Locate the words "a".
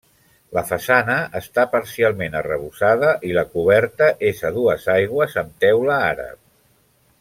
4.51-4.55